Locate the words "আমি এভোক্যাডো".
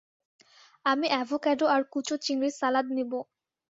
0.85-1.65